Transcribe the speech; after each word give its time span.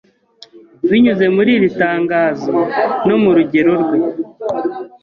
Binyuze 0.89 1.25
muri 1.35 1.49
iri 1.57 1.69
tangazo 1.79 2.57
no 3.07 3.15
mu 3.21 3.29
rugero 3.37 3.71
rwe, 3.81 3.99